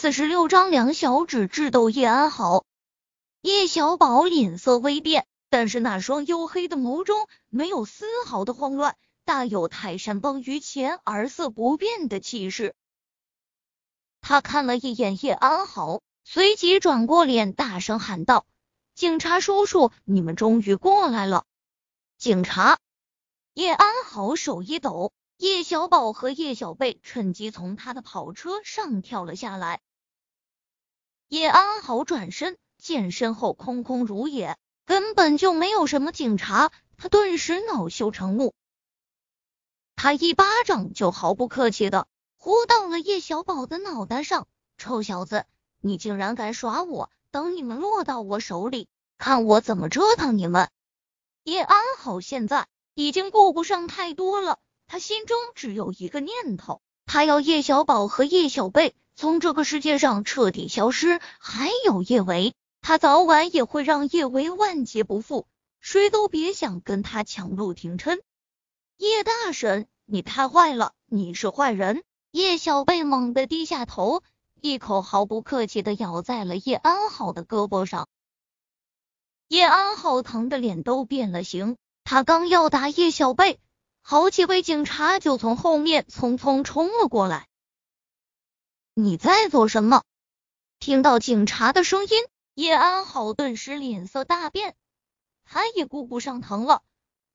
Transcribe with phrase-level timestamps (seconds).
[0.00, 2.64] 四十六章两小指智斗叶安好。
[3.40, 12.76] 叶小宝脸色微变，但是那双黝黑的眸中没有丝毫的慌乱，大有泰山崩于前而色不变的气势。
[14.20, 18.46] 他看了一眼叶安好，随即转过脸，大声喊道
[18.94, 21.44] ：“警察叔叔，你们终于过来了！”
[22.18, 22.78] 警察
[23.52, 25.12] 叶安好手一抖。
[25.38, 29.80] 叶小宝和叶小贝趁机从他的跑车上跳了下来。
[31.28, 38.54] 叶安好转身，见身后空空如也，根本就没有什么警察，他顿时恼羞成怒。
[39.94, 42.06] 他一巴掌就毫不客气的
[42.38, 44.46] 呼到了叶小宝的脑袋上
[44.78, 45.44] ：“臭小子，
[45.82, 47.10] 你竟然敢耍我！
[47.30, 48.88] 等你们落到我手里，
[49.18, 50.70] 看我怎么折腾你们！”
[51.44, 54.58] 叶安好现在已经顾不上太多了。
[54.86, 61.20] 他心中只有一个念头，他要叶小宝和叶小贝从这个世界上彻底消失。
[61.40, 65.48] 还有叶维，他早晚也会让叶维万劫不复，
[65.80, 68.20] 谁都别想跟他抢陆廷琛。
[68.96, 72.04] 叶大神，你太坏了，你是坏人！
[72.30, 74.22] 叶小贝猛地低下头，
[74.60, 78.06] 一口毫不客气的咬在了叶安好的胳膊上。
[79.48, 83.58] 叶安好疼的脸都变了形，他刚要打叶小贝。
[84.00, 87.47] 好几位警察就从后面匆匆冲了过来。
[89.00, 90.02] 你在做什么？
[90.80, 92.10] 听到警察的声音，
[92.54, 94.74] 叶安好顿时脸色大变，
[95.44, 96.82] 他也顾不上疼了，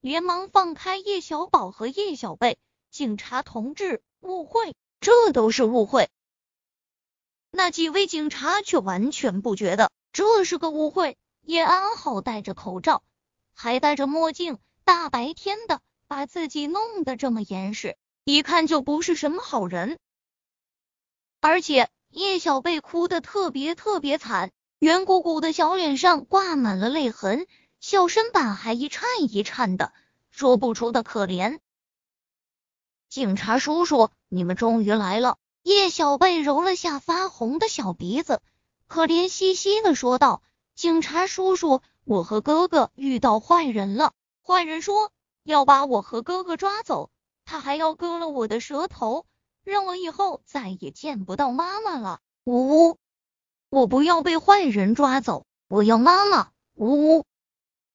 [0.00, 2.58] 连忙放开叶小宝和叶小贝。
[2.90, 6.08] 警察同志，误会，这都是误会。
[7.50, 11.18] 那几位警察却完全不觉得这是个误会。
[11.42, 13.02] 叶安好戴着口罩，
[13.52, 15.82] 还戴着墨镜，大白天的。
[16.06, 19.98] 把自己弄得这么严实，一看就不是什么好人。
[21.40, 27.46] 而且叶小贝哭的特别特别惨，圆鼓鼓的小脸上挂满了泪痕，
[27.80, 29.92] 小身板还一颤一颤的，
[30.30, 31.58] 说不出的可怜。
[33.08, 35.38] 警察叔叔，你们终于来了。
[35.62, 38.40] 叶小贝揉了下发红的小鼻子，
[38.86, 40.42] 可怜兮兮的说道
[40.74, 44.12] ：“警察叔叔，我和哥哥遇到坏人了，
[44.46, 45.12] 坏人说。”
[45.42, 47.10] 要把我和哥哥抓走，
[47.46, 49.24] 他还要割了我的舌头，
[49.64, 52.20] 让我以后再也见不到妈妈了。
[52.44, 52.98] 呜呜，
[53.68, 56.50] 我不要被坏人抓走，我要妈妈。
[56.74, 57.24] 呜呜，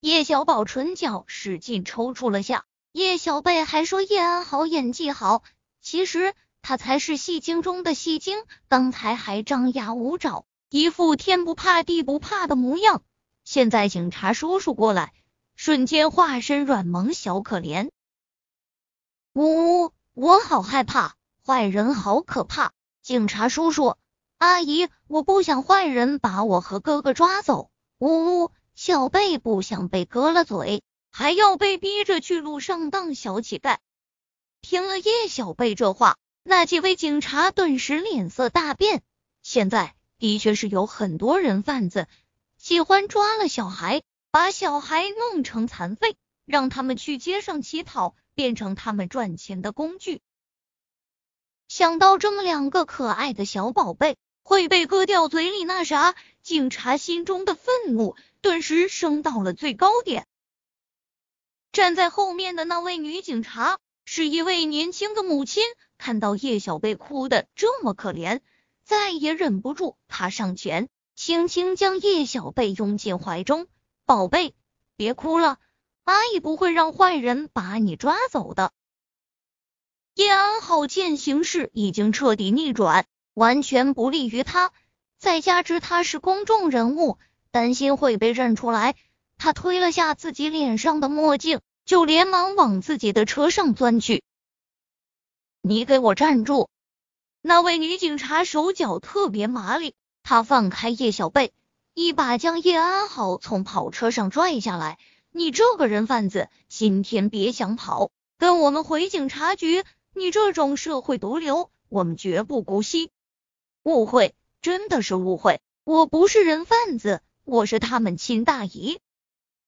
[0.00, 2.64] 叶小宝唇角使劲抽搐了下。
[2.92, 5.42] 叶小贝还说叶安好演技好，
[5.80, 13.02] 其实他才是戏精中的戏精，刚才还张牙舞爪，一副天不怕地不怕的模样。
[13.44, 15.12] 现在警察叔叔过来。
[15.60, 17.90] 瞬间化身软萌小可怜，
[19.32, 21.16] 呜呜，我好害怕，
[21.48, 22.72] 坏人好可怕！
[23.00, 23.96] 警察叔叔
[24.36, 27.70] 阿姨，我不想坏人把我和哥哥抓走。
[27.96, 33.78] 呜呜，小贝不想被割了嘴，还要被逼着去路上当小乞丐。
[34.60, 39.02] 听了叶小贝这话，那几位警察顿时脸色大变。
[39.40, 42.08] 现在的确是有很多人贩子
[42.58, 44.02] 喜欢抓了小孩。
[44.30, 50.20] 把小孩弄成残废，让他们去街上乞讨，变成他们赚钱的工具。
[51.68, 60.26] 想到这么两个可爱的小宝贝会被割掉嘴里那啥，警察心中的愤怒顿时升到了最高点。
[61.70, 65.62] 站在后面的那位女警察是一位年轻的母亲，
[65.98, 68.40] 看到叶小贝哭的这么可怜，
[68.82, 73.68] 再也忍不住，她上前轻轻将叶小贝拥进怀中。
[74.06, 74.54] 宝贝，
[74.96, 75.58] 别哭了，
[76.04, 78.72] 阿姨不会让坏人把你抓走的。
[80.18, 84.72] 叶安好见形势已经彻底逆转，完全不利于他，
[85.16, 87.18] 再加之他是公众人物，
[87.52, 88.96] 担心会被认出来，
[89.36, 94.24] 他推了下自己脸上的墨镜，就连忙往自己的车上钻去。
[95.62, 96.68] 你给我站住！
[97.40, 101.52] 那位女警察手脚特别麻利，她放开叶小贝。
[101.94, 104.98] 一把将叶安好从跑车上拽下来，
[105.30, 109.84] 你这个人贩子，今天别想跑，跟我们回警察局！
[110.18, 113.10] 你这种社会毒瘤，我们绝不姑息。
[113.84, 118.98] 误会，真的是误会，我不是人贩子，我是他们亲大姨。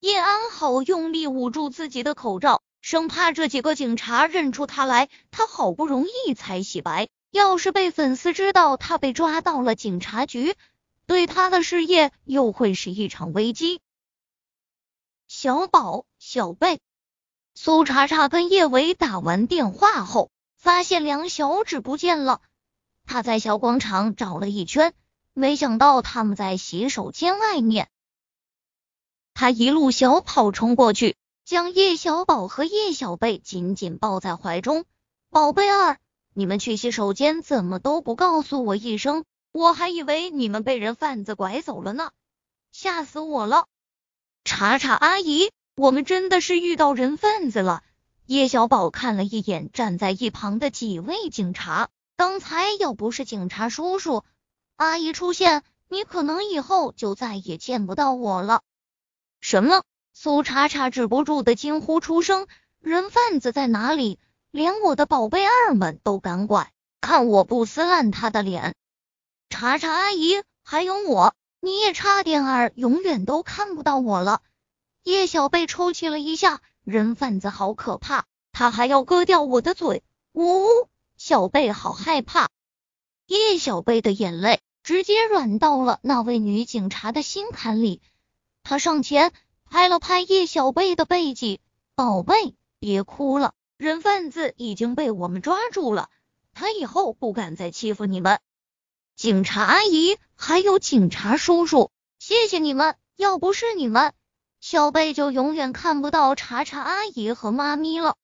[0.00, 5.08] 叶安好用力捂住自己的口罩，生怕这几个警察认出他来。
[5.30, 10.54] 他好不容易才洗白，要是被粉丝知道他被抓到了警察局。
[11.06, 13.80] 对他的事业又会是一场危机。
[15.26, 16.80] 小宝、小贝、
[17.54, 20.30] 苏茶茶跟叶伟打完电话后，
[20.64, 22.40] 发现两小指不见了。
[23.04, 24.94] 他在小广场找了一圈，
[25.34, 27.90] 没想到他们在洗手间外面。
[29.34, 34.86] 他一路小跑冲过去，将叶小宝和叶小贝紧紧抱在怀中。
[35.28, 35.98] 宝贝儿，
[36.32, 39.26] 你们去洗手间怎么都不告诉我一声？
[39.52, 42.10] 我还以为你们被人贩子拐走了呢，
[42.72, 43.66] 吓死我了！
[44.44, 47.82] 查查阿姨，我们真的是遇到人贩子了。
[48.26, 54.24] 叶小宝看了一眼站在一旁的几位警察，刚才要不是警察叔叔、
[54.76, 58.62] 阿姨出现，你可能以后就再也见不到我了。
[59.42, 59.82] 什么？
[60.14, 62.46] 苏查查止不住的惊呼出声
[62.80, 64.18] ：“人贩子在哪里？
[64.50, 66.72] 连我的宝贝儿们都敢拐，
[67.02, 68.74] 看我不撕烂他的脸！”
[69.50, 74.40] 查查阿姨，还有我，你也差点儿永远都看不到我了。
[75.02, 80.02] 叶小贝抽泣了一下，人贩子好可怕，他还要割掉我的嘴。
[80.32, 82.50] 呜呜，小贝好害怕。
[83.26, 88.02] 叶小贝的眼泪直接软到了那位女警察的心坎里，
[88.62, 89.32] 他上前
[89.64, 91.60] 拍了拍叶小贝的背脊，
[91.94, 96.10] 宝贝，别哭了，人贩子已经被我们抓住了，
[96.52, 98.40] 他以后不敢再欺负你们。
[99.16, 102.96] 警察阿姨，还有警察叔叔，谢谢你们！
[103.16, 104.12] 要不是你们，
[104.66, 108.16] 小贝就永远看不到查查阿姨和妈咪了。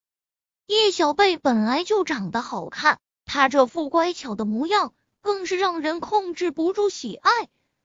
[0.67, 7.31] 叶小贝本来就长得好看，她这副乖巧的模样更是让人控制不住喜爱。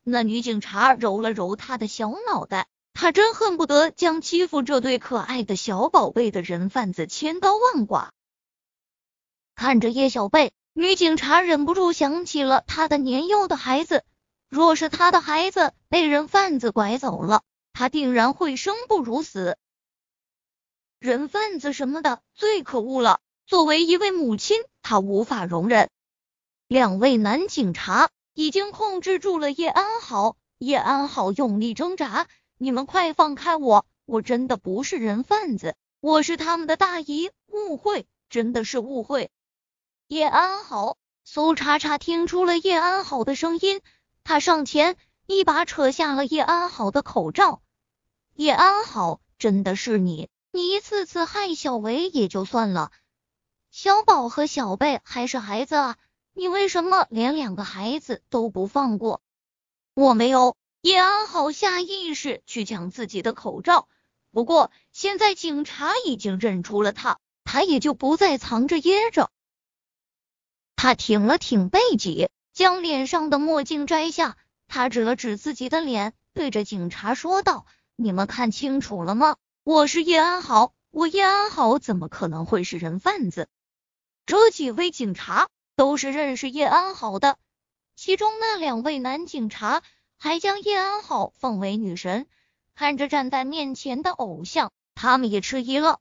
[0.03, 8.13] 那女警察揉了揉她的小脑袋，她真恨不得将欺负这对可爱的小宝贝的人贩子千刀万剐。
[9.53, 10.53] 看着叶小贝。
[10.71, 14.05] 女警察忍不住想起了她的年幼的孩子，
[14.47, 17.43] 若是她的孩子被人贩子拐走了，
[17.77, 19.57] 他定然会生不如死。
[20.97, 25.89] 人贩子什么的最可恶了，作为一位母亲，她无法容忍。
[26.69, 32.27] 两位男警察已经控制住了叶安好，叶安好用力挣扎
[32.57, 33.85] ：“你们快放开我！
[34.05, 39.29] 我真的不是人贩子，我是他们的大姨，误会，真的是误会。”
[40.07, 40.95] 叶安好，
[41.25, 43.81] 苏叉叉听出了叶安好的声音，
[44.23, 44.95] 他上前
[45.27, 47.61] 一把扯下了叶安好的口罩。
[48.35, 50.29] 叶安好，真的是你？
[50.51, 52.91] 你一次次害小维也就算了，
[53.71, 55.97] 小宝和小贝还是孩子啊，
[56.33, 59.21] 你为什么连两个孩子都不放过？
[59.93, 60.57] 我没有。
[60.81, 63.87] 叶安好下意识去抢自己的口罩，
[64.31, 69.31] 不过现在警察已经认出了他，他也就不再藏着掖着。
[70.75, 74.35] 他挺了挺背脊，将脸上的墨镜摘下。
[74.67, 77.65] 他指了指自己的脸，对着警察说道
[77.97, 79.37] ：“你们看清楚了吗？
[79.63, 83.47] 我是叶安好，我叶安好怎么可能会是人贩子？”
[84.27, 85.47] 这几位警察
[85.77, 87.37] 都是认识叶安好的，
[87.95, 89.81] 其中那两位男警察
[90.17, 92.27] 还将叶安好奉为女神。
[92.75, 95.99] 看着站在面前的偶像，他们也迟疑了。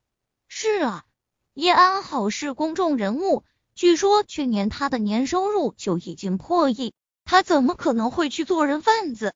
[0.49, 1.05] 是啊，
[1.53, 3.45] 叶安好是公众人物。
[3.77, 6.93] 据说去年他的年收入就已经破亿，
[7.25, 9.35] 他怎么可能会去做人贩子？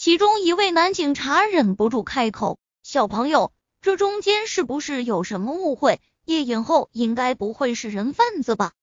[0.00, 6.00] 其中一位男警察忍不住开口：“小朋友，这中间是不是有什么误会？
[6.24, 8.74] 夜影后应该不会是人贩子吧？”